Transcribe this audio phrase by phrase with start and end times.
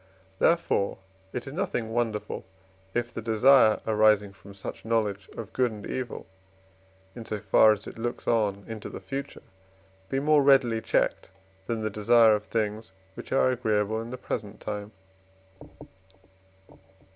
[0.39, 0.97] Therefore
[1.31, 2.43] it is nothing wonderful,
[2.95, 6.25] if the desire arising from such knowledge of good and evil,
[7.15, 9.43] in so far as it looks on into the future,
[10.09, 11.29] be more readily checked
[11.67, 14.91] than the desire of things which are agreeable at the present time.